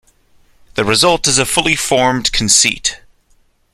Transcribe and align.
The 0.73 0.83
result 0.83 1.27
is 1.27 1.37
a 1.37 1.45
fully 1.45 1.75
formed 1.75 2.31
conceit. 2.33 3.01